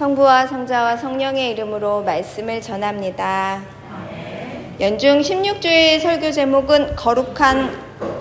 성부와 0.00 0.46
성자와 0.46 0.96
성령의 0.96 1.50
이름으로 1.50 2.02
말씀을 2.04 2.62
전합니다. 2.62 3.60
연중 4.80 5.20
16주일 5.20 6.00
설교 6.00 6.32
제목은 6.32 6.96
거룩한 6.96 7.68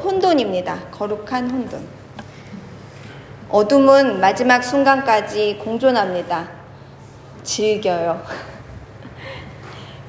혼돈입니다. 0.04 0.78
거룩한 0.92 1.50
혼돈. 1.50 1.88
어둠은 3.48 4.20
마지막 4.20 4.62
순간까지 4.62 5.62
공존합니다. 5.64 6.50
즐겨요. 7.44 8.26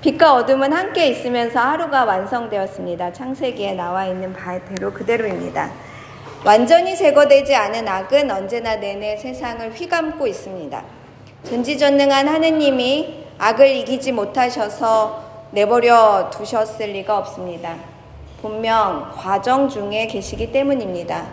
빛과 0.01 0.35
어둠은 0.35 0.73
함께 0.73 1.07
있으면서 1.07 1.61
하루가 1.61 2.05
완성되었습니다. 2.05 3.13
창세기에 3.13 3.75
나와 3.75 4.07
있는 4.07 4.33
바대로 4.33 4.93
그대로입니다. 4.93 5.71
완전히 6.45 6.97
제거되지 6.97 7.55
않은 7.55 7.87
악은 7.87 8.29
언제나 8.29 8.75
내내 8.75 9.17
세상을 9.19 9.71
휘감고 9.71 10.27
있습니다. 10.27 11.00
전지전능한 11.45 12.29
하느님이 12.29 13.25
악을 13.39 13.67
이기지 13.77 14.13
못하셔서 14.13 15.25
내버려 15.53 16.31
두셨을 16.31 16.93
리가 16.93 17.19
없습니다. 17.19 17.77
분명 18.41 19.11
과정 19.17 19.69
중에 19.69 20.07
계시기 20.07 20.53
때문입니다. 20.53 21.27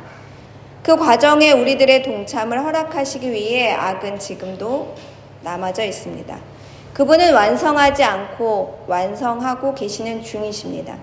그 0.81 0.95
과정에 0.95 1.51
우리들의 1.51 2.03
동참을 2.03 2.63
허락하시기 2.63 3.31
위해 3.31 3.73
악은 3.73 4.19
지금도 4.19 4.95
남아져 5.43 5.83
있습니다. 5.83 6.37
그분은 6.93 7.33
완성하지 7.33 8.03
않고 8.03 8.85
완성하고 8.87 9.75
계시는 9.75 10.23
중이십니다. 10.23 10.97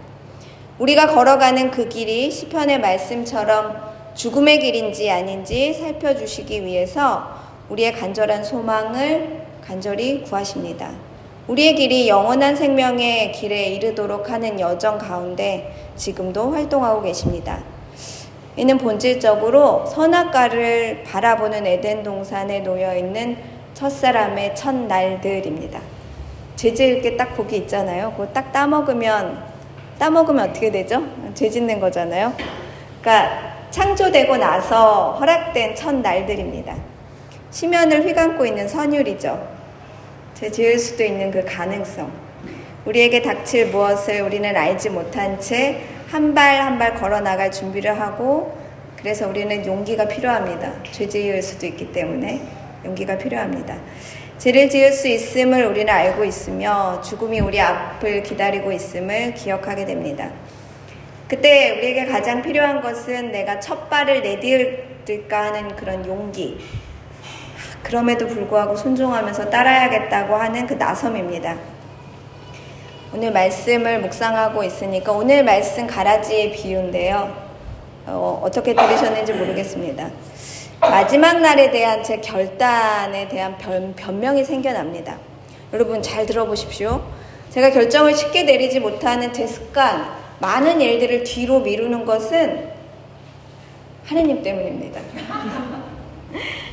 우리가 0.78 1.08
걸어가는 1.08 1.70
그 1.70 1.88
길이 1.88 2.30
시편의 2.30 2.80
말씀처럼 2.80 3.94
죽음의 4.14 4.58
길인지 4.58 5.10
아닌지 5.10 5.74
살펴주시기 5.74 6.64
위해서 6.64 7.43
우리의 7.68 7.92
간절한 7.94 8.44
소망을 8.44 9.42
간절히 9.66 10.22
구하십니다. 10.22 10.90
우리의 11.48 11.74
길이 11.74 12.08
영원한 12.08 12.56
생명의 12.56 13.32
길에 13.32 13.66
이르도록 13.66 14.30
하는 14.30 14.58
여정 14.58 14.98
가운데 14.98 15.74
지금도 15.96 16.52
활동하고 16.52 17.02
계십니다. 17.02 17.62
이는 18.56 18.78
본질적으로 18.78 19.84
선악과를 19.86 21.02
바라보는 21.04 21.66
에덴 21.66 22.02
동산에 22.02 22.60
놓여 22.60 22.96
있는 22.96 23.36
첫사람의 23.74 24.54
첫날들입니다. 24.54 25.80
죄 26.56 26.68
이렇게 26.68 27.16
딱 27.16 27.34
복이 27.34 27.56
있잖아요. 27.58 28.12
그거 28.12 28.26
딱 28.32 28.52
따먹으면 28.52 29.42
따먹으면 29.98 30.50
어떻게 30.50 30.70
되죠? 30.70 31.02
죄 31.34 31.50
짓는 31.50 31.80
거잖아요. 31.80 32.32
그러니까 33.00 33.54
창조되고 33.70 34.36
나서 34.36 35.12
허락된 35.18 35.74
첫 35.74 35.96
날들입니다. 35.96 36.93
심연을 37.54 38.04
휘감고 38.04 38.44
있는 38.46 38.66
선율이죠. 38.66 39.48
제 40.34 40.50
지을 40.50 40.76
수도 40.76 41.04
있는 41.04 41.30
그 41.30 41.44
가능성. 41.44 42.10
우리에게 42.84 43.22
닥칠 43.22 43.66
무엇을 43.68 44.22
우리는 44.22 44.56
알지 44.56 44.90
못한 44.90 45.38
채 45.40 45.80
한 46.12 46.34
발 46.34 46.60
한 46.60 46.78
발 46.80 46.94
걸어 46.94 47.20
나갈 47.20 47.52
준비를 47.52 48.00
하고 48.00 48.58
그래서 48.96 49.28
우리는 49.28 49.64
용기가 49.64 50.08
필요합니다. 50.08 50.72
죄 50.90 51.08
지을 51.08 51.40
수도 51.42 51.66
있기 51.66 51.92
때문에 51.92 52.40
용기가 52.84 53.16
필요합니다. 53.16 53.78
죄를 54.38 54.68
지을 54.68 54.92
수 54.92 55.06
있음을 55.06 55.64
우리는 55.64 55.92
알고 55.94 56.24
있으며 56.24 57.00
죽음이 57.02 57.38
우리 57.38 57.60
앞을 57.60 58.24
기다리고 58.24 58.72
있음을 58.72 59.32
기억하게 59.34 59.84
됩니다. 59.84 60.28
그때 61.28 61.70
우리에게 61.78 62.06
가장 62.06 62.42
필요한 62.42 62.82
것은 62.82 63.30
내가 63.30 63.60
첫 63.60 63.88
발을 63.88 64.22
내디딜까 64.22 65.40
하는 65.44 65.76
그런 65.76 66.04
용기. 66.04 66.58
그럼에도 67.84 68.26
불구하고 68.26 68.74
순종하면서 68.74 69.50
따라야겠다고 69.50 70.34
하는 70.34 70.66
그 70.66 70.72
나섬입니다. 70.72 71.56
오늘 73.12 73.30
말씀을 73.30 74.00
묵상하고 74.00 74.64
있으니까 74.64 75.12
오늘 75.12 75.44
말씀 75.44 75.86
가라지의 75.86 76.52
비유인데요. 76.52 77.44
어, 78.06 78.40
어떻게 78.42 78.74
들으셨는지 78.74 79.34
모르겠습니다. 79.34 80.10
마지막 80.80 81.40
날에 81.40 81.70
대한 81.70 82.02
제 82.02 82.16
결단에 82.20 83.28
대한 83.28 83.56
변, 83.58 83.94
변명이 83.94 84.44
생겨납니다. 84.44 85.18
여러분 85.72 86.02
잘 86.02 86.26
들어보십시오. 86.26 87.04
제가 87.50 87.70
결정을 87.70 88.14
쉽게 88.14 88.42
내리지 88.44 88.80
못하는 88.80 89.32
제 89.32 89.46
습관, 89.46 90.10
많은 90.40 90.80
일들을 90.80 91.22
뒤로 91.24 91.60
미루는 91.60 92.04
것은 92.04 92.70
하느님 94.06 94.42
때문입니다. 94.42 95.00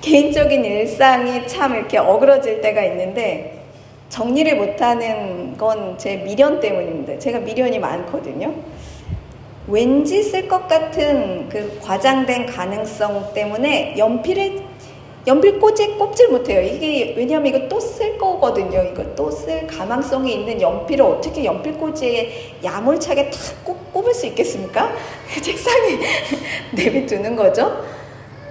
개인적인 0.00 0.64
일상이 0.64 1.46
참 1.46 1.74
이렇게 1.74 1.98
어그러질 1.98 2.60
때가 2.60 2.82
있는데 2.84 3.64
정리를 4.08 4.56
못하는 4.56 5.56
건 5.56 5.96
제 5.98 6.16
미련 6.18 6.60
때문입니다. 6.60 7.18
제가 7.18 7.40
미련이 7.40 7.78
많거든요. 7.78 8.54
왠지 9.66 10.22
쓸 10.22 10.46
것 10.46 10.68
같은 10.68 11.48
그 11.48 11.80
과장된 11.82 12.46
가능성 12.46 13.32
때문에 13.34 13.96
연필을 13.98 14.62
연필 15.26 15.58
꽂지 15.58 15.96
꼽질 15.98 16.28
못해요. 16.28 16.60
이게 16.62 17.14
왜냐하면 17.16 17.48
이거 17.52 17.66
또 17.68 17.80
쓸 17.80 18.16
거거든요. 18.16 18.80
이거 18.92 19.02
또 19.16 19.28
쓸 19.30 19.66
가망성이 19.66 20.34
있는 20.34 20.60
연필을 20.60 21.04
어떻게 21.04 21.44
연필 21.44 21.72
꽂이에 21.78 22.58
야물차게 22.62 23.30
다 23.30 23.38
꼽, 23.64 23.92
꼽을 23.92 24.14
수 24.14 24.26
있겠습니까? 24.26 24.92
책상에 25.42 25.98
내비두는 26.72 27.34
거죠. 27.34 27.82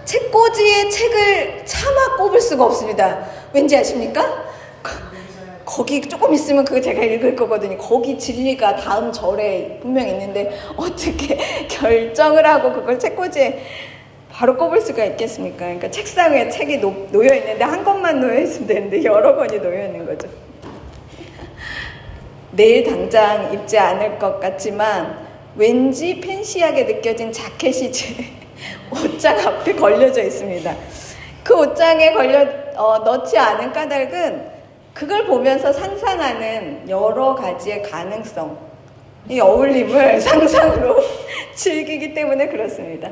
책꽂이에 0.05 0.89
책을 0.89 1.66
차마 1.66 2.16
꼽을 2.17 2.39
수가 2.39 2.66
없습니다. 2.66 3.25
왠지 3.51 3.75
아십니까? 3.75 4.45
거기 5.66 5.99
조금 6.01 6.33
있으면 6.33 6.63
그거 6.63 6.79
제가 6.79 7.03
읽을 7.03 7.35
거거든요. 7.35 7.77
거기 7.77 8.17
진리가 8.17 8.75
다음 8.75 9.11
절에 9.11 9.79
분명 9.81 10.07
있는데 10.07 10.57
어떻게 10.77 11.38
결정을 11.67 12.45
하고 12.45 12.71
그걸 12.71 12.99
책꽂이에 12.99 13.66
바로 14.31 14.55
꼽을 14.57 14.79
수가 14.79 15.03
있겠습니까? 15.05 15.59
그러니까 15.59 15.89
책상 15.89 16.35
에 16.35 16.49
책이 16.49 16.77
놓, 16.77 17.09
놓여 17.11 17.33
있는데 17.35 17.63
한 17.63 17.83
권만 17.83 18.19
놓여 18.19 18.39
있으면 18.41 18.67
되는데 18.67 19.03
여러 19.03 19.35
권이 19.35 19.59
놓여 19.59 19.85
있는 19.85 20.05
거죠. 20.05 20.27
내일 22.51 22.83
당장 22.83 23.51
입지 23.51 23.77
않을 23.77 24.19
것 24.19 24.39
같지만 24.39 25.25
왠지 25.55 26.19
팬시하게 26.22 26.83
느껴진 26.83 27.31
자켓이 27.31 27.91
제 27.91 28.13
옷장 28.95 29.39
앞에 29.39 29.73
걸려져 29.73 30.23
있습니다. 30.23 30.75
그 31.44 31.56
옷장에 31.56 32.11
걸려 32.11 32.45
어, 32.75 33.00
넣지 33.00 33.38
않은 33.38 33.72
까닭은 33.72 34.56
그걸 34.94 35.25
보면서 35.25 35.73
상상하는 35.73 36.89
여러 36.89 37.35
가지의 37.35 37.84
가능성, 37.84 38.57
이 39.29 39.39
어울림을 39.39 40.19
상상으로 40.22 40.97
즐기기 41.53 42.13
때문에 42.13 42.47
그렇습니다. 42.47 43.09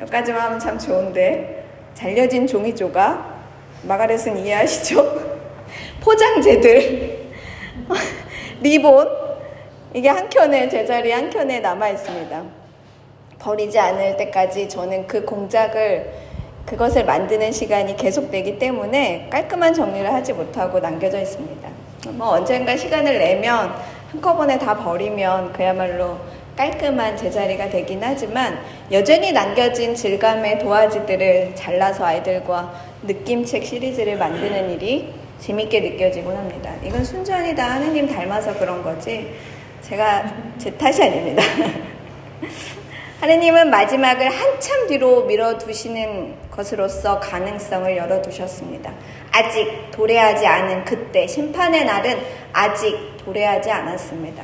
여기까지만 0.00 0.40
하면 0.40 0.58
참 0.58 0.78
좋은데 0.78 1.64
잘려진 1.94 2.46
종이 2.46 2.74
조각 2.74 3.38
마가렛은 3.82 4.38
이해하시죠? 4.38 5.30
포장재들 6.00 7.30
리본 8.60 9.08
이게 9.92 10.08
한 10.08 10.28
켠에 10.28 10.68
제자리 10.68 11.10
한 11.10 11.28
켠에 11.28 11.60
남아 11.60 11.88
있습니다. 11.90 12.59
버리지 13.40 13.78
않을 13.78 14.16
때까지 14.16 14.68
저는 14.68 15.06
그 15.06 15.24
공작을 15.24 16.30
그것을 16.66 17.04
만드는 17.04 17.50
시간이 17.50 17.96
계속되기 17.96 18.58
때문에 18.58 19.28
깔끔한 19.30 19.74
정리를 19.74 20.12
하지 20.12 20.32
못하고 20.32 20.78
남겨져 20.78 21.20
있습니다. 21.20 21.68
뭐 22.10 22.28
언젠가 22.28 22.76
시간을 22.76 23.18
내면 23.18 23.74
한꺼번에 24.12 24.58
다 24.58 24.76
버리면 24.76 25.52
그야말로 25.52 26.18
깔끔한 26.56 27.16
제자리가 27.16 27.70
되긴 27.70 28.00
하지만 28.02 28.60
여전히 28.92 29.32
남겨진 29.32 29.94
질감의 29.94 30.58
도화지들을 30.58 31.54
잘라서 31.54 32.04
아이들과 32.04 32.72
느낌책 33.02 33.64
시리즈를 33.64 34.18
만드는 34.18 34.70
일이 34.70 35.14
재밌게 35.38 35.80
느껴지곤 35.80 36.36
합니다. 36.36 36.72
이건 36.84 37.02
순전히 37.02 37.54
다 37.54 37.70
하느님 37.70 38.06
닮아서 38.06 38.52
그런 38.58 38.82
거지 38.82 39.34
제가 39.80 40.30
제 40.58 40.70
탓이 40.72 41.02
아닙니다. 41.02 41.42
하느님은 43.20 43.68
마지막을 43.68 44.30
한참 44.30 44.86
뒤로 44.86 45.24
밀어두시는 45.24 46.36
것으로서 46.50 47.20
가능성을 47.20 47.94
열어두셨습니다. 47.94 48.94
아직 49.30 49.90
도래하지 49.90 50.46
않은 50.46 50.86
그때 50.86 51.26
심판의 51.26 51.84
날은 51.84 52.18
아직 52.54 52.96
도래하지 53.22 53.70
않았습니다. 53.70 54.42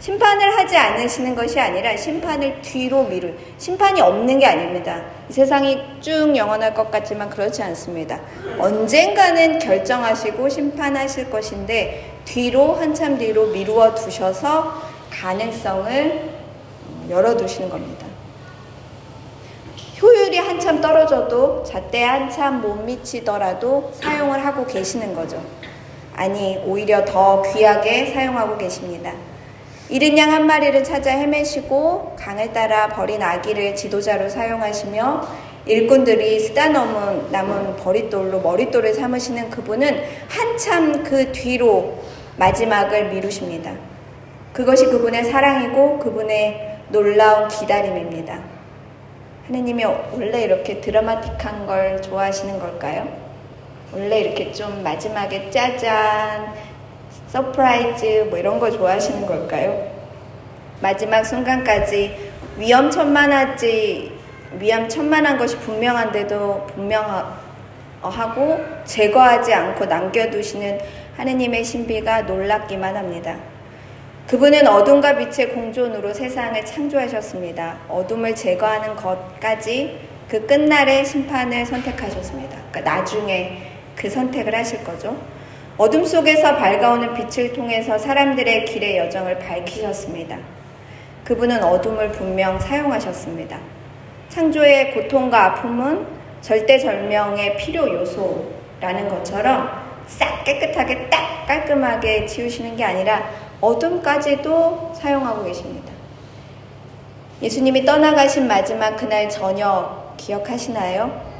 심판을 0.00 0.58
하지 0.58 0.76
않으시는 0.76 1.36
것이 1.36 1.60
아니라 1.60 1.96
심판을 1.96 2.60
뒤로 2.60 3.04
미룰 3.04 3.38
심판이 3.56 4.00
없는 4.00 4.40
게 4.40 4.46
아닙니다. 4.46 5.00
이 5.30 5.32
세상이 5.32 6.00
쭉 6.00 6.34
영원할 6.34 6.74
것 6.74 6.90
같지만 6.90 7.30
그렇지 7.30 7.62
않습니다. 7.62 8.18
언젠가는 8.58 9.60
결정하시고 9.60 10.48
심판하실 10.48 11.30
것인데 11.30 12.14
뒤로 12.24 12.74
한참 12.74 13.16
뒤로 13.16 13.46
미루어 13.46 13.94
두셔서 13.94 14.82
가능성을 15.08 16.31
열어두시는 17.08 17.68
겁니다. 17.70 18.06
효율 20.00 20.32
하늘이 20.32 20.48
한참 20.48 20.80
떨어져도 20.80 21.62
잣대 21.62 22.02
한참 22.02 22.62
못 22.62 22.86
미치더라도 22.86 23.92
사용을 23.92 24.46
하고 24.46 24.64
계시는 24.64 25.14
거죠. 25.14 25.42
아니, 26.14 26.56
오히려 26.64 27.04
더 27.04 27.42
귀하게 27.42 28.06
사용하고 28.06 28.56
계십니다. 28.56 29.12
이른 29.90 30.16
양 30.16 30.30
한 30.30 30.46
마리를 30.46 30.82
찾아 30.84 31.10
헤매시고 31.10 32.16
강을 32.18 32.54
따라 32.54 32.88
버린 32.88 33.22
아기를 33.22 33.76
지도자로 33.76 34.30
사용하시며 34.30 35.28
일꾼들이 35.66 36.40
쓰다 36.40 36.70
넘은 36.70 37.30
남은 37.30 37.76
버릿돌로 37.76 38.40
머릿돌을 38.40 38.94
삼으시는 38.94 39.50
그분은 39.50 40.02
한참 40.28 41.04
그 41.04 41.30
뒤로 41.32 41.98
마지막을 42.38 43.10
미루십니다. 43.10 43.74
그것이 44.54 44.86
그분의 44.86 45.24
사랑이고 45.24 45.98
그분의 45.98 46.71
놀라운 46.92 47.48
기다림입니다. 47.48 48.38
하느님이 49.46 49.84
원래 49.84 50.42
이렇게 50.42 50.80
드라마틱한 50.80 51.66
걸 51.66 52.00
좋아하시는 52.02 52.60
걸까요? 52.60 53.08
원래 53.92 54.20
이렇게 54.20 54.52
좀 54.52 54.82
마지막에 54.82 55.50
짜잔, 55.50 56.52
surprise 57.28 58.26
뭐 58.28 58.38
이런 58.38 58.60
거 58.60 58.70
좋아하시는 58.70 59.26
걸까요? 59.26 59.90
마지막 60.80 61.24
순간까지 61.24 62.30
위험천만하지 62.58 64.12
위험천만한 64.60 65.38
것이 65.38 65.56
분명한데도 65.58 66.66
분명하고 66.74 68.64
제거하지 68.84 69.54
않고 69.54 69.86
남겨두시는 69.86 70.78
하느님의 71.16 71.64
신비가 71.64 72.22
놀랍기만 72.22 72.94
합니다. 72.96 73.51
그분은 74.32 74.66
어둠과 74.66 75.18
빛의 75.18 75.50
공존으로 75.50 76.14
세상을 76.14 76.64
창조하셨습니다. 76.64 77.80
어둠을 77.86 78.34
제거하는 78.34 78.96
것까지 78.96 80.00
그 80.26 80.46
끝날의 80.46 81.04
심판을 81.04 81.66
선택하셨습니다. 81.66 82.56
그러니까 82.70 82.80
나중에 82.80 83.60
그 83.94 84.08
선택을 84.08 84.54
하실 84.54 84.82
거죠. 84.84 85.18
어둠 85.76 86.06
속에서 86.06 86.56
밝아오는 86.56 87.12
빛을 87.12 87.52
통해서 87.52 87.98
사람들의 87.98 88.64
길의 88.64 88.96
여정을 88.96 89.38
밝히셨습니다. 89.38 90.38
그분은 91.24 91.62
어둠을 91.62 92.12
분명 92.12 92.58
사용하셨습니다. 92.58 93.58
창조의 94.30 94.94
고통과 94.94 95.44
아픔은 95.44 96.06
절대절명의 96.40 97.58
필요 97.58 97.86
요소라는 97.86 99.10
것처럼 99.10 99.68
싹 100.06 100.42
깨끗하게 100.44 101.10
딱 101.10 101.44
깔끔하게 101.46 102.24
지우시는 102.24 102.76
게 102.76 102.84
아니라 102.84 103.41
어둠까지도 103.62 104.92
사용하고 104.94 105.44
계십니다. 105.44 105.92
예수님이 107.40 107.84
떠나가신 107.84 108.46
마지막 108.46 108.96
그날 108.96 109.30
저녁 109.30 110.14
기억하시나요? 110.16 111.32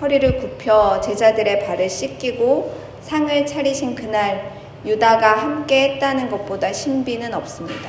허리를 0.00 0.38
굽혀 0.38 1.00
제자들의 1.00 1.66
발을 1.66 1.90
씻기고 1.90 2.72
상을 3.02 3.46
차리신 3.46 3.94
그날 3.94 4.52
유다가 4.84 5.32
함께 5.32 5.90
했다는 5.90 6.30
것보다 6.30 6.72
신비는 6.72 7.34
없습니다. 7.34 7.88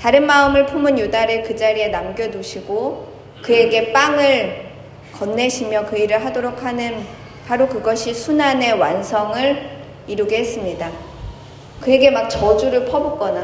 다른 0.00 0.26
마음을 0.26 0.66
품은 0.66 0.98
유다를 0.98 1.42
그 1.42 1.56
자리에 1.56 1.88
남겨두시고 1.88 3.08
그에게 3.42 3.92
빵을 3.92 4.70
건네시며 5.18 5.86
그 5.86 5.98
일을 5.98 6.24
하도록 6.24 6.62
하는 6.62 7.04
바로 7.46 7.68
그것이 7.68 8.14
순환의 8.14 8.74
완성을 8.74 9.70
이루게 10.06 10.38
했습니다. 10.38 11.13
그에게 11.84 12.10
막 12.10 12.28
저주를 12.28 12.86
퍼붓거나, 12.86 13.40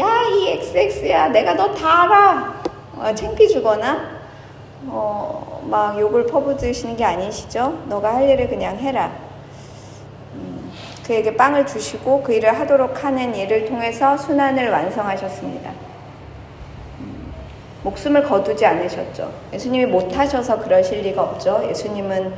야, 0.00 0.22
이 0.30 0.48
XX야, 0.48 1.28
내가 1.28 1.54
너 1.54 1.72
다 1.74 2.02
알아! 2.02 2.62
어, 2.98 3.14
창피 3.14 3.48
주거나, 3.48 4.18
어, 4.86 5.62
막 5.68 5.98
욕을 5.98 6.26
퍼붓으시는 6.26 6.96
게 6.96 7.04
아니시죠? 7.04 7.84
너가 7.86 8.14
할 8.16 8.28
일을 8.28 8.48
그냥 8.48 8.76
해라. 8.76 9.10
음, 10.34 10.70
그에게 11.06 11.34
빵을 11.36 11.66
주시고 11.66 12.22
그 12.22 12.32
일을 12.34 12.58
하도록 12.60 13.04
하는 13.04 13.34
일을 13.34 13.64
통해서 13.66 14.16
순환을 14.16 14.70
완성하셨습니다. 14.70 15.70
음, 17.00 17.32
목숨을 17.82 18.22
거두지 18.24 18.64
않으셨죠. 18.66 19.32
예수님이 19.52 19.86
못하셔서 19.86 20.58
그러실 20.58 21.00
리가 21.02 21.22
없죠. 21.22 21.64
예수님은 21.68 22.34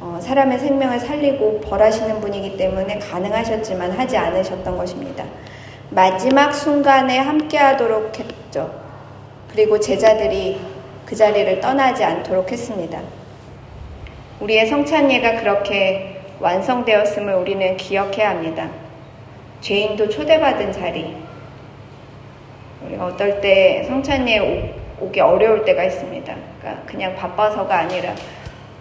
어, 0.00 0.18
사람의 0.18 0.58
생명을 0.58 0.98
살리고 0.98 1.60
벌하시는 1.60 2.20
분이기 2.20 2.56
때문에 2.56 2.98
가능하셨지만 2.98 3.92
하지 3.92 4.16
않으셨던 4.16 4.78
것입니다. 4.78 5.24
마지막 5.90 6.52
순간에 6.54 7.18
함께 7.18 7.58
하도록 7.58 8.18
했죠. 8.18 8.72
그리고 9.52 9.78
제자들이 9.78 10.58
그 11.04 11.14
자리를 11.14 11.60
떠나지 11.60 12.02
않도록 12.02 12.50
했습니다. 12.50 12.98
우리의 14.40 14.68
성찬예가 14.68 15.40
그렇게 15.40 16.22
완성되었음을 16.40 17.34
우리는 17.34 17.76
기억해야 17.76 18.30
합니다. 18.30 18.70
죄인도 19.60 20.08
초대받은 20.08 20.72
자리. 20.72 21.14
우리가 22.86 23.04
어떨 23.04 23.42
때 23.42 23.84
성찬예 23.86 24.76
오기 24.98 25.20
어려울 25.20 25.64
때가 25.66 25.84
있습니다. 25.84 26.34
그러니까 26.60 26.82
그냥 26.86 27.14
바빠서가 27.16 27.80
아니라 27.80 28.14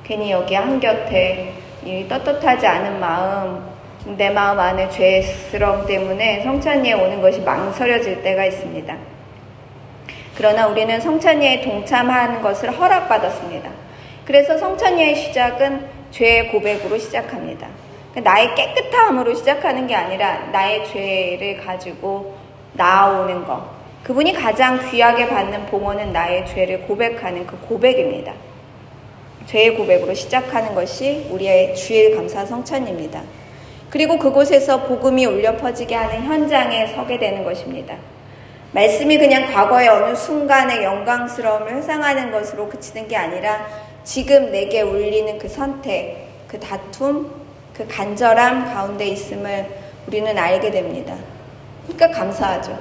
괜히 0.10 0.32
여기 0.32 0.56
한곁에 0.56 1.54
이 1.86 2.08
떳떳하지 2.08 2.66
않은 2.66 3.00
마음, 3.00 3.64
내 4.18 4.32
마음 4.32 4.60
안에 4.60 4.90
죄스러움 4.90 5.86
때문에 5.86 6.42
성찬이에 6.42 6.94
오는 6.94 7.22
것이 7.22 7.40
망설여질 7.42 8.24
때가 8.24 8.46
있습니다. 8.46 8.98
그러나 10.36 10.66
우리는 10.66 11.00
성찬이에 11.00 11.62
동참하는 11.62 12.42
것을 12.42 12.72
허락받았습니다. 12.72 13.70
그래서 14.26 14.58
성찬이의 14.58 15.16
시작은 15.16 15.86
죄의 16.10 16.50
고백으로 16.50 16.98
시작합니다. 16.98 17.68
그러니까 18.12 18.32
나의 18.32 18.56
깨끗함으로 18.56 19.36
시작하는 19.36 19.86
게 19.86 19.94
아니라 19.94 20.40
나의 20.52 20.88
죄를 20.88 21.64
가지고 21.64 22.36
나아오는 22.74 23.46
것. 23.46 23.62
그분이 24.02 24.34
가장 24.34 24.90
귀하게 24.90 25.30
받는 25.30 25.68
봉헌은 25.68 26.12
나의 26.12 26.48
죄를 26.48 26.82
고백하는 26.88 27.46
그 27.46 27.60
고백입니다. 27.60 28.34
죄의 29.50 29.76
고백으로 29.76 30.14
시작하는 30.14 30.76
것이 30.76 31.26
우리의 31.32 31.76
주일 31.76 32.16
감사 32.16 32.46
성찬입니다. 32.46 33.24
그리고 33.90 34.20
그곳에서 34.20 34.84
복음이 34.84 35.26
울려 35.26 35.58
퍼지게 35.58 35.96
하는 35.96 36.22
현장에 36.22 36.86
서게 36.94 37.18
되는 37.18 37.44
것입니다. 37.44 37.96
말씀이 38.74 39.18
그냥 39.18 39.52
과거의 39.52 39.88
어느 39.88 40.16
순간의 40.16 40.84
영광스러움을 40.84 41.78
회상하는 41.78 42.32
것으로 42.32 42.70
그치는 42.70 43.08
게 43.08 43.18
아니라 43.18 43.66
지금 44.04 44.52
내게 44.52 44.82
울리는 44.82 45.40
그 45.40 45.50
선택, 45.50 46.28
그 46.48 46.60
다툼, 46.60 47.32
그 47.74 47.88
간절함 47.88 48.72
가운데 48.72 49.08
있음을 49.08 49.66
우리는 50.06 50.38
알게 50.38 50.70
됩니다. 50.70 51.16
그러니까 51.88 52.20
감사하죠. 52.20 52.78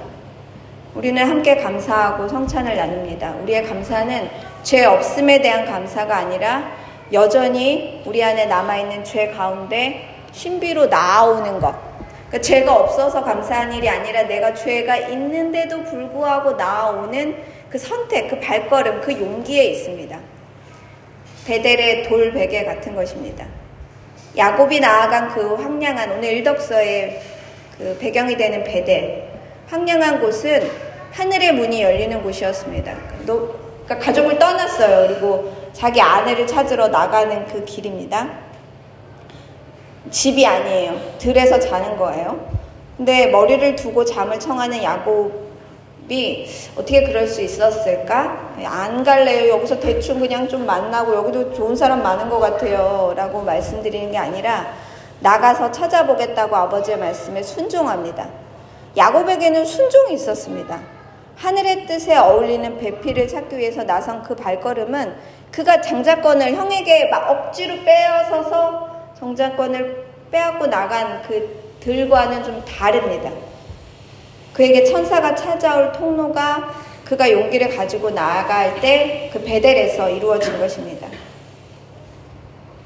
우리는 0.93 1.27
함께 1.27 1.55
감사하고 1.55 2.27
성찬을 2.27 2.75
나눕니다. 2.75 3.37
우리의 3.41 3.65
감사는 3.65 4.29
죄 4.63 4.85
없음에 4.85 5.41
대한 5.41 5.65
감사가 5.65 6.15
아니라 6.17 6.71
여전히 7.11 8.03
우리 8.05 8.23
안에 8.23 8.45
남아있는 8.45 9.03
죄 9.03 9.29
가운데 9.29 10.07
신비로 10.31 10.87
나아오는 10.87 11.59
것. 11.59 11.75
그러니까 12.27 12.41
죄가 12.41 12.75
없어서 12.75 13.23
감사한 13.23 13.73
일이 13.73 13.89
아니라 13.89 14.23
내가 14.23 14.53
죄가 14.53 14.97
있는데도 14.97 15.83
불구하고 15.83 16.51
나아오는 16.51 17.35
그 17.69 17.77
선택, 17.77 18.29
그 18.29 18.39
발걸음, 18.39 19.01
그 19.01 19.11
용기에 19.13 19.63
있습니다. 19.65 20.19
베델의 21.47 22.03
돌 22.03 22.31
베개 22.31 22.65
같은 22.65 22.95
것입니다. 22.95 23.45
야곱이 24.37 24.79
나아간 24.79 25.29
그 25.29 25.55
황량한 25.55 26.11
오늘 26.11 26.33
일덕서의 26.33 27.21
그 27.77 27.97
배경이 27.99 28.37
되는 28.37 28.63
베델. 28.63 29.23
황량한 29.67 30.19
곳은 30.19 30.69
하늘의 31.11 31.53
문이 31.53 31.81
열리는 31.81 32.21
곳이었습니다. 32.21 32.93
그러니까 33.89 34.05
가족을 34.05 34.37
떠났어요. 34.37 35.07
그리고 35.07 35.51
자기 35.73 35.99
아내를 35.99 36.45
찾으러 36.45 36.89
나가는 36.89 37.47
그 37.47 37.65
길입니다. 37.65 38.29
집이 40.11 40.45
아니에요. 40.45 41.17
들에서 41.17 41.59
자는 41.59 41.97
거예요. 41.97 42.47
근데 42.95 43.27
머리를 43.27 43.75
두고 43.75 44.05
잠을 44.05 44.39
청하는 44.39 44.83
야곱이 44.83 46.47
어떻게 46.75 47.03
그럴 47.03 47.27
수 47.27 47.41
있었을까? 47.41 48.53
안 48.63 49.03
갈래요. 49.03 49.49
여기서 49.55 49.79
대충 49.79 50.19
그냥 50.19 50.47
좀 50.47 50.65
만나고 50.67 51.15
여기도 51.15 51.53
좋은 51.53 51.75
사람 51.75 52.03
많은 52.03 52.29
것 52.29 52.39
같아요. 52.39 53.13
라고 53.15 53.41
말씀드리는 53.41 54.11
게 54.11 54.17
아니라 54.17 54.67
나가서 55.21 55.71
찾아보겠다고 55.71 56.55
아버지의 56.55 56.99
말씀에 56.99 57.41
순종합니다. 57.41 58.27
야곱에게는 58.95 59.65
순종이 59.65 60.13
있었습니다. 60.13 60.98
하늘의 61.39 61.85
뜻에 61.87 62.17
어울리는 62.17 62.77
배필을 62.77 63.27
찾기 63.27 63.57
위해서 63.57 63.83
나선 63.83 64.21
그 64.23 64.35
발걸음은 64.35 65.15
그가 65.51 65.81
장자권을 65.81 66.53
형에게 66.53 67.05
막 67.05 67.29
억지로 67.29 67.83
빼앗아서 67.83 69.13
정자권을 69.17 70.05
빼앗고 70.31 70.67
나간 70.67 71.21
그 71.23 71.77
들과는 71.79 72.43
좀 72.43 72.63
다릅니다. 72.65 73.31
그에게 74.53 74.83
천사가 74.83 75.33
찾아올 75.33 75.93
통로가 75.93 76.73
그가 77.05 77.31
용기를 77.31 77.75
가지고 77.75 78.09
나아갈 78.11 78.79
때 78.81 79.29
그 79.31 79.43
베델에서 79.43 80.09
이루어진 80.09 80.59
것입니다. 80.59 81.07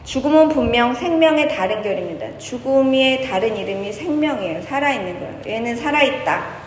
죽음은 0.04 0.50
분명 0.50 0.94
생명의 0.94 1.48
다른 1.50 1.82
결입니다. 1.82 2.38
죽음의 2.38 3.26
다른 3.28 3.56
이름이 3.56 3.92
생명이에요. 3.94 4.62
살아있는 4.64 5.20
거예요. 5.20 5.36
얘는 5.48 5.76
살아있다. 5.78 6.63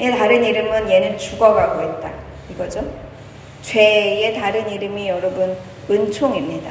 얘 0.00 0.10
다른 0.10 0.44
이름은 0.44 0.90
얘는 0.90 1.18
죽어가고 1.18 1.82
있다. 1.82 2.10
이거죠. 2.50 2.84
죄의 3.62 4.34
다른 4.34 4.70
이름이 4.70 5.08
여러분 5.08 5.56
은총입니다. 5.90 6.70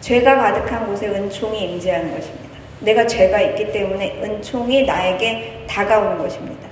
죄가 0.00 0.36
가득한 0.36 0.86
곳에 0.86 1.08
은총이 1.08 1.72
임재하는 1.72 2.14
것입니다. 2.14 2.48
내가 2.80 3.06
죄가 3.06 3.40
있기 3.40 3.72
때문에 3.72 4.20
은총이 4.22 4.84
나에게 4.84 5.64
다가오는 5.68 6.18
것입니다. 6.18 6.68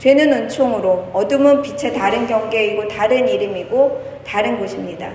죄는 0.00 0.32
은총으로 0.32 1.10
어둠은 1.12 1.62
빛의 1.62 1.94
다른 1.94 2.26
경계이고 2.26 2.88
다른 2.88 3.28
이름이고 3.28 4.20
다른 4.26 4.58
곳입니다. 4.58 5.10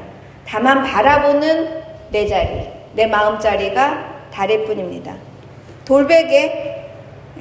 다만 0.48 0.83
바라보는 0.83 1.81
내 2.12 2.27
자리, 2.27 2.67
내 2.93 3.05
마음 3.05 3.39
자리가 3.39 4.29
다를 4.33 4.63
뿐입니다. 4.65 5.15
돌베개 5.86 6.70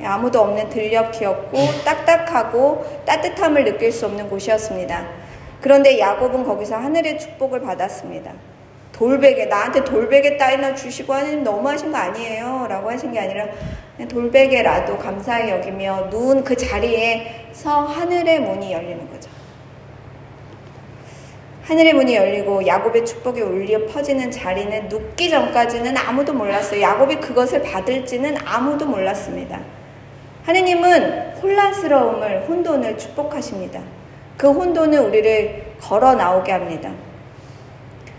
아무도 0.05 0.41
없는 0.41 0.69
들녘이었고 0.69 1.57
딱딱하고 1.85 2.85
따뜻함을 3.05 3.65
느낄 3.65 3.93
수 3.93 4.07
없는 4.07 4.29
곳이었습니다. 4.29 5.07
그런데 5.61 5.99
야곱은 5.99 6.45
거기서 6.45 6.77
하늘의 6.77 7.19
축복을 7.19 7.61
받았습니다. 7.61 8.33
돌베개 8.93 9.47
나한테 9.47 9.83
돌베개 9.83 10.37
따위나 10.37 10.75
주시고 10.75 11.13
하나님 11.13 11.43
너무하신 11.43 11.91
거 11.91 11.97
아니에요 11.97 12.67
라고 12.69 12.91
하신 12.91 13.13
게 13.13 13.21
아니라 13.21 13.47
돌베개라도 14.09 14.99
감사히 14.99 15.51
여기며 15.51 16.09
누운 16.11 16.45
그 16.45 16.55
자리에 16.57 17.49
서 17.53 17.81
하늘의 17.81 18.41
문이 18.41 18.73
열리는 18.73 19.11
거죠. 19.11 19.31
하늘의 21.63 21.95
문이 21.95 22.15
열리고 22.15 22.67
야곱의 22.67 23.07
축복이 23.07 23.41
울려 23.41 23.87
퍼지는 23.87 24.31
자리는 24.31 24.89
눕기 24.89 25.31
전까지는 25.31 25.97
아무도 25.97 26.33
몰랐어요. 26.33 26.81
야곱이 26.81 27.17
그것을 27.17 27.63
받을지는 27.63 28.37
아무도 28.45 28.87
몰랐습니다. 28.87 29.61
하느님은 30.51 31.35
혼란스러움을, 31.41 32.47
혼돈을 32.49 32.99
축복하십니다. 32.99 33.81
그 34.37 34.51
혼돈은 34.51 34.99
우리를 34.99 35.75
걸어 35.81 36.15
나오게 36.15 36.51
합니다. 36.51 36.91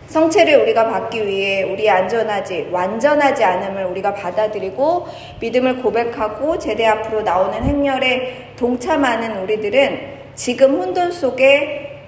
성체를 0.07 0.61
우리가 0.61 0.89
받기 0.89 1.25
위해 1.25 1.63
우리 1.63 1.89
안전하지, 1.89 2.69
완전하지 2.71 3.43
않음을 3.43 3.85
우리가 3.85 4.13
받아들이고 4.13 5.07
믿음을 5.39 5.81
고백하고 5.81 6.57
제대 6.57 6.85
앞으로 6.85 7.21
나오는 7.21 7.63
행렬에 7.63 8.53
동참하는 8.57 9.43
우리들은 9.43 10.21
지금 10.35 10.79
혼돈 10.79 11.11
속에 11.11 12.01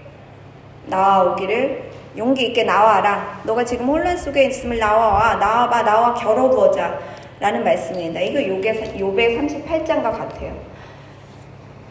나와오기를 0.85 1.91
용기 2.17 2.47
있게 2.47 2.63
나와라. 2.63 3.41
너가 3.43 3.65
지금 3.65 3.87
혼란 3.87 4.15
속에 4.15 4.45
있음을 4.45 4.77
나와와. 4.77 5.35
나와봐. 5.35 5.83
나와 5.83 6.13
겨뤄보자. 6.13 7.12
라는 7.43 7.61
말씀입니다. 7.61 8.21
이거 8.21 8.41
요배, 8.41 8.97
요배 8.97 9.37
38장과 9.37 10.03
같아요. 10.03 10.55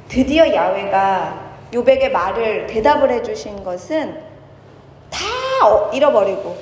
드디어 0.09 0.51
야외가 0.51 1.59
요백의 1.75 2.11
말을 2.11 2.67
대답을 2.69 3.11
해주신 3.11 3.63
것은 3.63 4.19
다 5.11 5.27
어, 5.63 5.91
잃어버리고 5.93 6.57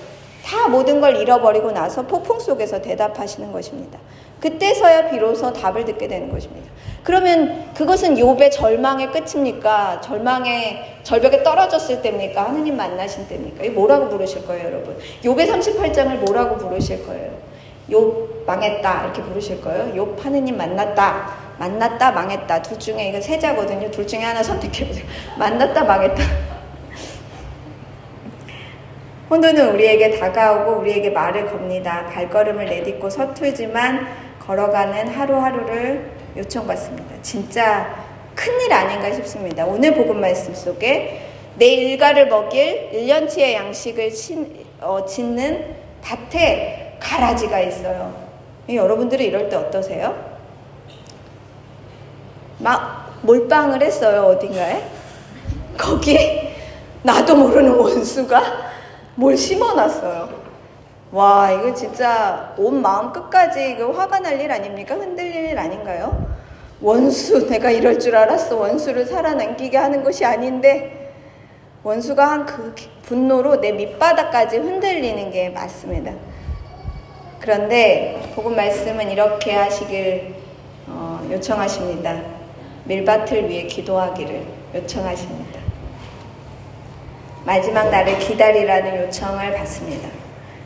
다 0.45 0.67
모든 0.67 1.01
걸 1.01 1.15
잃어버리고 1.15 1.71
나서 1.71 2.05
폭풍 2.05 2.41
속에서 2.41 2.83
대답하시는 2.83 3.53
것입니다. 3.53 3.97
그때서야 4.41 5.11
비로소 5.11 5.53
답을 5.53 5.85
듣게 5.85 6.09
되는 6.09 6.29
것입니다. 6.29 6.69
그러면 7.05 7.73
그것은 7.75 8.17
욥의 8.17 8.51
절망의 8.51 9.13
끝입니까? 9.13 10.01
절망의 10.01 10.99
절벽에 11.05 11.45
떨어졌을 11.45 12.03
때입니까? 12.03 12.49
하느님 12.49 12.77
만나신 12.77 13.29
때입니까? 13.29 13.63
이 13.63 13.69
뭐라고 13.69 14.09
부르실 14.09 14.45
거예요, 14.45 14.67
여러분? 14.67 14.99
욥의 15.23 15.49
38장을 15.49 16.17
뭐라고 16.25 16.57
부르실 16.57 17.07
거예요? 17.07 17.39
욥 17.89 18.40
망했다 18.51 19.05
이렇게 19.05 19.23
부르실 19.23 19.61
거예요. 19.61 19.95
욥 19.95 20.21
하느님 20.21 20.57
만났다. 20.57 21.51
만났다 21.59 22.11
망했다. 22.11 22.63
둘 22.63 22.79
중에 22.79 23.09
이거 23.09 23.21
세자거든요. 23.21 23.91
둘 23.91 24.07
중에 24.07 24.23
하나 24.23 24.43
선택해 24.43 24.87
보세요. 24.87 25.05
만났다 25.39 25.85
망했다. 25.85 26.23
혼돈은 29.31 29.75
우리에게 29.75 30.19
다가오고 30.19 30.81
우리에게 30.81 31.11
말을 31.11 31.47
겁니다. 31.47 32.07
발걸음을 32.13 32.65
내딛고 32.65 33.09
서툴지만 33.09 34.09
걸어가는 34.41 35.09
하루하루를 35.09 36.11
요청받습니다. 36.37 37.23
진짜 37.23 37.95
큰일 38.35 38.73
아닌가 38.73 39.13
싶습니다. 39.13 39.65
오늘 39.67 39.95
복음 39.95 40.21
말씀 40.21 40.55
속에 40.55 41.29
내 41.57 41.67
일가를 41.67 42.29
먹일 42.29 42.91
1년치의 42.93 43.53
양식을 43.53 44.11
친, 44.13 44.65
어, 44.81 45.05
짓는 45.05 45.77
밭에 46.03 46.97
가라지가 46.99 47.61
있어요. 47.61 48.30
여러분들은 48.77 49.25
이럴 49.25 49.49
때 49.49 49.57
어떠세요? 49.57 50.15
막 52.59 53.15
몰빵을 53.23 53.83
했어요, 53.83 54.23
어딘가에. 54.25 54.83
거기에 55.79 56.55
나도 57.03 57.35
모르는 57.37 57.73
원수가 57.75 58.43
뭘 59.15 59.37
심어놨어요. 59.37 60.29
와, 61.13 61.51
이거 61.51 61.75
진짜 61.75 62.55
온 62.57 62.81
마음 62.83 63.13
끝까지 63.13 63.73
이거 63.73 63.91
화가 63.93 64.21
날 64.21 64.41
일 64.41 64.53
아닙니까? 64.53 64.95
흔들릴 64.95 65.51
일 65.51 65.59
아닌가요? 65.59 66.27
원수, 66.81 67.47
내가 67.49 67.71
이럴 67.71 67.99
줄 67.99 68.17
알았어. 68.17 68.57
원수를 68.57 69.05
살아남기게 69.07 69.77
하는 69.77 70.03
것이 70.05 70.25
아닌데, 70.25 71.13
원수가 71.83 72.27
한 72.31 72.47
그 72.47 72.75
분노로 73.03 73.57
내 73.61 73.73
밑바닥까지 73.73 74.59
흔들리는 74.59 75.31
게 75.31 75.49
맞습니다. 75.51 76.13
그런데, 77.41 78.21
복음 78.35 78.55
말씀은 78.55 79.11
이렇게 79.11 79.55
하시길 79.55 80.35
어, 80.87 81.27
요청하십니다. 81.31 82.21
밀밭을 82.85 83.49
위해 83.49 83.63
기도하기를 83.63 84.45
요청하십니다. 84.75 85.61
마지막 87.45 87.89
날을 87.91 88.19
기다리라는 88.19 89.07
요청을 89.07 89.55
받습니다. 89.55 90.09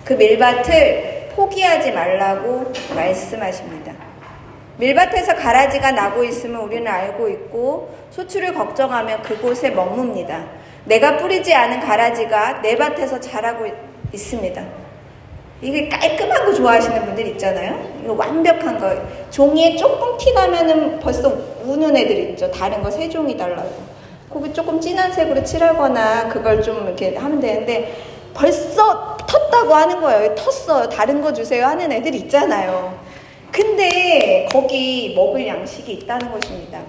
그 0.05 0.15
밀밭을 0.15 1.31
포기하지 1.37 1.93
말라고 1.93 2.73
말씀하십니다. 2.95 3.93
밀밭에서 4.79 5.37
가라지가 5.37 5.93
나고 5.93 6.25
있으면 6.25 6.63
우리는 6.63 6.91
알고 6.91 7.29
있고 7.29 7.95
소출을 8.11 8.55
걱정하며 8.55 9.23
그곳에 9.23 9.71
머뭅니다. 9.71 10.47
내가 10.87 11.19
뿌리지 11.19 11.55
않은 11.55 11.81
가라지가 11.81 12.63
내 12.63 12.77
밭에서 12.77 13.21
자라고 13.21 13.67
있습니다. 14.13 14.84
이게 15.65 15.89
깔끔한 15.89 16.45
거 16.45 16.53
좋아하시는 16.53 17.07
분들 17.07 17.27
있잖아요. 17.29 17.81
이거 18.05 18.13
완벽한 18.13 18.79
거. 18.79 18.95
종이에 19.31 19.77
조금 19.77 20.17
티 20.19 20.31
나면은 20.35 21.01
벌써 21.01 21.33
우는 21.65 21.97
애들 21.97 22.19
있죠. 22.33 22.51
다른 22.51 22.83
거 22.83 22.91
세 22.91 23.09
종이 23.09 23.35
달라고. 23.37 23.71
거기 24.31 24.53
조금 24.53 24.79
진한 24.79 25.11
색으로 25.11 25.43
칠하거나 25.43 26.29
그걸 26.29 26.63
좀 26.63 26.87
이렇게 26.87 27.17
하면 27.17 27.41
되는데 27.41 27.97
벌써 28.35 29.17
텄다고 29.17 29.71
하는 29.71 30.01
거예요. 30.03 30.35
텄어요. 30.35 30.91
다른 30.91 31.23
거 31.23 31.33
주세요 31.33 31.65
하는 31.67 31.91
애들 31.91 32.15
있잖아요. 32.15 32.99
근데 33.51 34.47
거기 34.53 35.15
먹을 35.17 35.47
양식이 35.47 35.93
있다는 35.93 36.31
것입니다. 36.31 36.81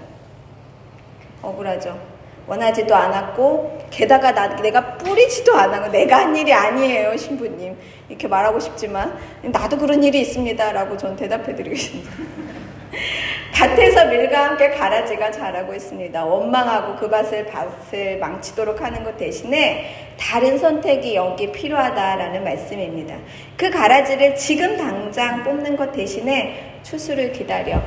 억울하죠. 1.41 1.97
원하지도 2.47 2.95
않았고 2.95 3.87
게다가 3.89 4.33
나, 4.33 4.47
내가 4.55 4.97
뿌리지도 4.97 5.55
않았고 5.55 5.91
내가 5.91 6.19
한 6.19 6.35
일이 6.35 6.53
아니에요 6.53 7.17
신부님 7.17 7.75
이렇게 8.09 8.27
말하고 8.27 8.59
싶지만 8.59 9.17
나도 9.43 9.77
그런 9.77 10.03
일이 10.03 10.21
있습니다 10.21 10.71
라고 10.71 10.95
전 10.97 11.15
대답해 11.15 11.55
드리겠습니다 11.55 12.11
밭에서 13.55 14.05
밀과 14.07 14.49
함께 14.49 14.69
가라지가 14.69 15.31
자라고 15.31 15.73
있습니다. 15.73 16.25
원망하고 16.25 16.97
그 16.97 17.09
밭을 17.09 17.45
밭을 17.45 18.19
망치도록 18.19 18.81
하는 18.81 19.03
것 19.03 19.15
대신에 19.17 20.13
다른 20.19 20.57
선택이 20.57 21.15
여기 21.15 21.51
필요하다라는 21.51 22.43
말씀입니다. 22.43 23.15
그 23.55 23.69
가라지를 23.69 24.35
지금 24.35 24.75
당장 24.77 25.43
뽑는 25.43 25.77
것 25.77 25.93
대신에 25.93 26.79
추수를 26.83 27.31
기다려 27.31 27.81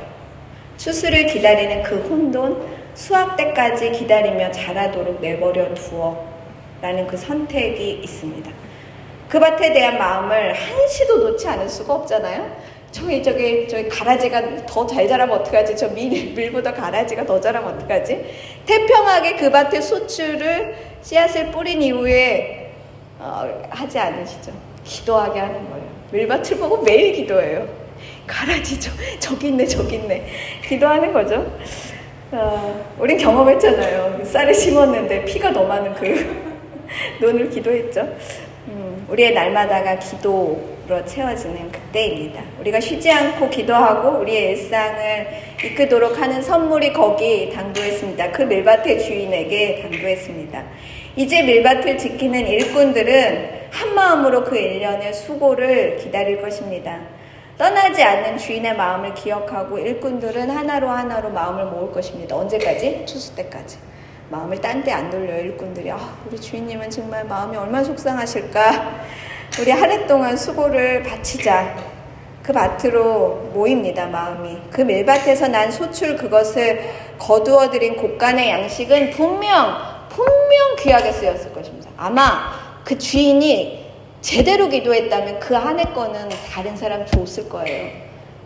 추수를 0.77 1.27
기다리는 1.27 1.83
그 1.83 1.97
혼돈 2.09 2.78
수확 2.99 3.37
때까지 3.37 3.93
기다리며 3.93 4.51
자라도록 4.51 5.21
내버려 5.21 5.73
두어 5.73 6.21
라는 6.81 7.07
그 7.07 7.15
선택이 7.15 8.01
있습니다. 8.03 8.51
그 9.29 9.39
밭에 9.39 9.71
대한 9.71 9.97
마음을 9.97 10.53
한시도 10.53 11.17
놓지 11.17 11.47
않을 11.47 11.69
수가 11.69 11.93
없잖아요. 11.93 12.57
저기 12.91 13.23
저기 13.23 13.69
저기 13.69 13.87
가라지가 13.87 14.65
더 14.65 14.85
잘 14.85 15.07
자라면 15.07 15.39
어떡하지? 15.39 15.77
저 15.77 15.87
밀, 15.89 16.33
밀보다 16.33 16.73
가라지가 16.73 17.25
더 17.25 17.39
자라면 17.39 17.75
어떡하지? 17.75 18.25
태평하게 18.65 19.37
그 19.37 19.49
밭에 19.49 19.79
소출을 19.79 20.75
씨앗을 21.01 21.51
뿌린 21.51 21.81
이후에 21.81 22.73
어, 23.17 23.47
하지 23.69 23.97
않으시죠. 23.97 24.51
기도하게 24.83 25.39
하는 25.39 25.69
거예요. 25.69 25.85
밀밭을 26.11 26.57
보고 26.57 26.81
매일 26.81 27.13
기도해요. 27.13 27.65
가라지 28.27 28.77
저, 28.77 28.91
저기 29.19 29.47
있네 29.47 29.65
저기 29.67 29.95
있네 29.95 30.25
기도하는 30.67 31.13
거죠. 31.13 31.49
어, 32.31 32.95
우린 32.99 33.17
경험했잖아요. 33.17 34.23
쌀을 34.23 34.53
심었는데 34.53 35.25
피가 35.25 35.51
더 35.51 35.63
많은 35.63 35.95
그 35.95 36.59
논을 37.19 37.49
기도했죠. 37.49 38.07
음, 38.67 39.07
우리의 39.09 39.33
날마다가 39.33 39.97
기도로 39.97 41.03
채워지는 41.05 41.71
그때입니다. 41.71 42.43
우리가 42.59 42.79
쉬지 42.79 43.11
않고 43.11 43.49
기도하고 43.49 44.19
우리의 44.19 44.51
일상을 44.51 45.27
이끄도록 45.65 46.19
하는 46.21 46.39
선물이 46.41 46.93
거기 46.93 47.51
당도했습니다. 47.51 48.31
그 48.31 48.43
밀밭의 48.43 48.99
주인에게 48.99 49.81
당도했습니다. 49.81 50.63
이제 51.15 51.41
밀밭을 51.41 51.97
지키는 51.97 52.47
일꾼들은 52.47 53.49
한 53.71 53.95
마음으로 53.95 54.43
그 54.43 54.55
일련의 54.55 55.13
수고를 55.13 55.97
기다릴 55.97 56.41
것입니다. 56.41 56.99
떠나지 57.59 58.01
않는 58.01 58.37
주인의 58.37 58.77
마음을 58.77 59.13
기억하고 59.13 59.77
일꾼들은 59.77 60.49
하나로 60.49 60.89
하나로 60.89 61.29
마음을 61.31 61.65
모을 61.65 61.91
것입니다. 61.91 62.37
언제까지? 62.37 63.03
추수 63.05 63.35
때까지. 63.35 63.77
마음을 64.29 64.61
딴 64.61 64.81
데 64.81 64.93
안 64.93 65.09
돌려요, 65.09 65.41
일꾼들이. 65.41 65.91
아, 65.91 65.97
우리 66.25 66.39
주인님은 66.39 66.89
정말 66.89 67.25
마음이 67.25 67.57
얼마나 67.57 67.83
속상하실까. 67.83 69.01
우리 69.59 69.71
한 69.71 69.91
해 69.91 70.07
동안 70.07 70.37
수고를 70.37 71.03
바치자. 71.03 71.75
그 72.41 72.53
밭으로 72.53 73.51
모입니다, 73.53 74.05
마음이. 74.05 74.57
그 74.71 74.79
밀밭에서 74.79 75.49
난 75.49 75.69
소출 75.69 76.15
그것을 76.15 76.81
거두어들인 77.19 77.97
곡간의 77.97 78.49
양식은 78.51 79.11
분명, 79.11 79.75
분명 80.07 80.77
귀하게 80.79 81.11
쓰였을 81.11 81.51
것입니다. 81.51 81.89
아마 81.97 82.53
그 82.85 82.97
주인이 82.97 83.78
제대로 84.21 84.67
기도했다면 84.67 85.39
그한해 85.39 85.83
거는 85.93 86.29
다른 86.51 86.75
사람 86.75 87.05
줬을 87.05 87.47
거예요. 87.47 87.89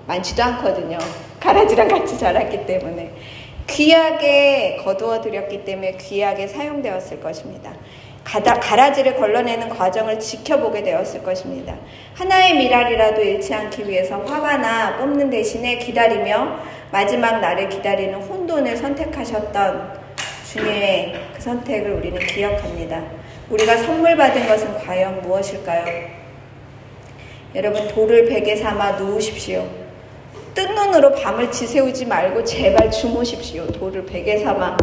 많지도 0.06 0.44
않거든요. 0.44 0.98
가라지랑 1.40 1.88
같이 1.88 2.18
자랐기 2.18 2.66
때문에. 2.66 3.12
귀하게 3.68 4.78
거두어 4.84 5.22
드렸기 5.22 5.64
때문에 5.64 5.94
귀하게 5.98 6.48
사용되었을 6.48 7.20
것입니다. 7.22 7.74
가라지를 8.24 9.16
걸러내는 9.16 9.70
과정을 9.70 10.20
지켜보게 10.20 10.84
되었을 10.84 11.24
것입니다. 11.24 11.76
하나의 12.14 12.56
미랄이라도 12.56 13.22
잃지 13.22 13.54
않기 13.54 13.88
위해서 13.88 14.18
화가나 14.20 14.98
뽑는 14.98 15.30
대신에 15.30 15.78
기다리며 15.78 16.60
마지막 16.92 17.40
날을 17.40 17.70
기다리는 17.70 18.22
혼돈을 18.22 18.78
선택하셨던 18.78 20.04
주님의 20.52 21.16
그 21.34 21.42
선택을 21.42 21.92
우리는 21.92 22.20
기억합니다. 22.28 23.04
우리가 23.50 23.78
선물 23.78 24.16
받은 24.16 24.48
것은 24.48 24.78
과연 24.80 25.22
무엇일까요? 25.22 26.24
여러분 27.56 27.88
돌을 27.88 28.26
베개 28.30 28.56
삼아 28.56 28.94
누우십시오. 28.94 29.68
뜬 30.56 30.74
눈으로 30.74 31.14
밤을 31.14 31.52
지새우지 31.52 32.06
말고 32.06 32.44
제발 32.44 32.90
주무십시오. 32.90 33.68
돌을 33.68 34.06
베개 34.06 34.40
삼아 34.44 34.78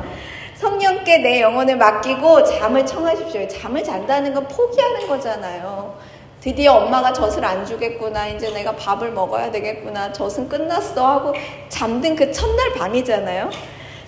성령께 0.55 1.19
내 1.19 1.41
영혼을 1.41 1.77
맡기고 1.77 2.45
잠을 2.45 2.85
청하십시오. 2.85 3.49
잠을 3.49 3.83
잔다는 3.83 4.35
건 4.35 4.47
포기하는 4.47 5.09
거잖아요. 5.09 5.99
드디어 6.41 6.75
엄마가 6.75 7.13
젖을 7.13 7.45
안 7.45 7.65
주겠구나. 7.65 8.29
이제 8.29 8.51
내가 8.51 8.77
밥을 8.77 9.13
먹어야 9.13 9.51
되겠구나. 9.51 10.13
젖은 10.13 10.49
끝났어. 10.49 11.07
하고 11.07 11.35
잠든 11.69 12.15
그 12.15 12.31
첫날 12.31 12.73
밤이잖아요. 12.75 13.51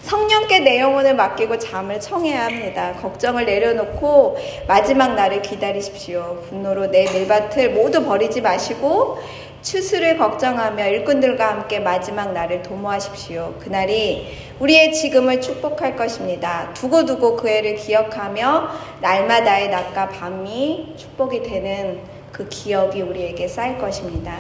성령께 0.03 0.61
내 0.61 0.81
영혼을 0.81 1.15
맡기고 1.15 1.59
잠을 1.59 2.01
청해야 2.01 2.47
합니다. 2.47 2.93
걱정을 3.01 3.47
내려놓고 3.47 4.37
마지막 4.67 5.15
날을 5.15 5.43
기다리십시오. 5.43 6.43
분노로 6.49 6.87
내 6.87 7.11
밀밭을 7.11 7.71
모두 7.71 8.05
버리지 8.05 8.41
마시고 8.41 9.19
추수를 9.63 10.19
걱정하며 10.19 10.89
일꾼들과 10.89 11.49
함께 11.49 11.79
마지막 11.79 12.33
날을 12.33 12.63
도모하십시오. 12.63 13.55
그날이 13.61 14.27
우리의 14.59 14.93
지금을 14.93 15.41
축복할 15.41 15.95
것입니다. 15.95 16.73
두고두고 16.75 17.37
그 17.37 17.49
해를 17.49 17.77
기억하며 17.77 18.71
날마다의 19.01 19.71
낮과 19.71 20.09
밤이 20.09 20.95
축복이 20.97 21.45
되는 21.45 22.01
그 22.33 22.49
기억이 22.49 23.03
우리에게 23.03 23.47
쌓일 23.47 23.79
것입니다. 23.79 24.37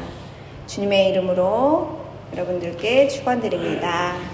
주님의 0.66 1.10
이름으로 1.10 2.00
여러분들께 2.34 3.06
축원드립니다. 3.08 4.31